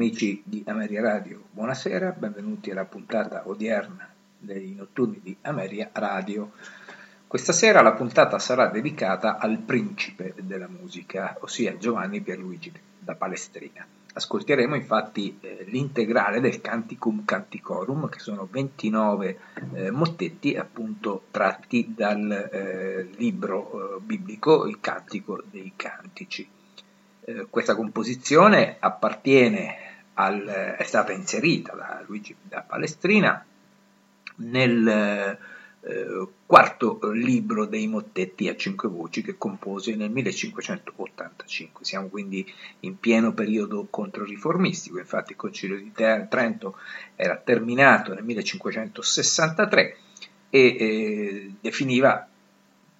[0.00, 6.52] Amici di Ameria Radio, buonasera, benvenuti alla puntata odierna dei notturni di Ameria Radio.
[7.26, 13.86] Questa sera la puntata sarà dedicata al principe della musica, ossia Giovanni Pierluigi da Palestrina.
[14.14, 19.38] Ascolteremo infatti eh, l'integrale del Canticum Canticorum, che sono 29
[19.74, 26.48] eh, mottetti appunto tratti dal eh, libro eh, biblico Il Cantico dei Cantici.
[27.22, 29.88] Eh, questa composizione appartiene
[30.20, 30.44] al,
[30.78, 33.44] è stata inserita da Luigi da Palestrina
[34.36, 35.38] nel
[35.82, 41.84] eh, quarto libro dei mottetti a cinque voci che compose nel 1585.
[41.84, 42.46] Siamo quindi
[42.80, 46.76] in pieno periodo controriformistico, infatti il Concilio di Trento
[47.16, 49.96] era terminato nel 1563
[50.50, 52.28] e eh, definiva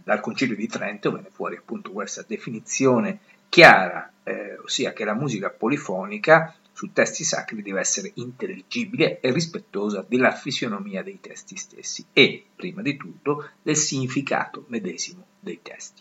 [0.02, 5.50] dal Concilio di Trento venne fuori appunto questa definizione chiara, eh, ossia che la musica
[5.50, 12.42] polifonica su testi sacri deve essere intelligibile e rispettosa della fisionomia dei testi stessi e,
[12.56, 16.00] prima di tutto, del significato medesimo dei testi.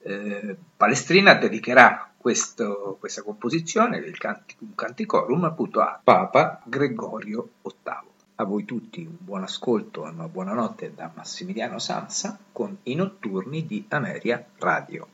[0.00, 8.10] Eh, Palestrina dedicherà questo, questa composizione del Canticorum appunto a Papa Gregorio VIII.
[8.34, 13.64] A voi tutti un buon ascolto e una buonanotte da Massimiliano Sanza con i notturni
[13.64, 15.13] di Ameria Radio.